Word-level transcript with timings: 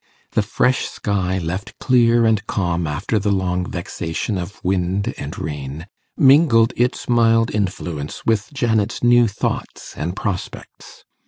The 0.31 0.41
fresh 0.41 0.85
sky, 0.87 1.37
left 1.37 1.77
clear 1.77 2.25
and 2.25 2.43
calm 2.47 2.87
after 2.87 3.19
the 3.19 3.31
long 3.31 3.69
vexation 3.69 4.35
of 4.35 4.59
wind 4.63 5.13
and 5.15 5.37
rain, 5.37 5.85
mingled 6.17 6.73
its 6.75 7.07
mild 7.07 7.53
influence 7.53 8.25
with 8.25 8.51
Janet's 8.51 9.03
new 9.03 9.27
thoughts 9.27 9.93
and 9.95 10.15
prospects. 10.15 11.05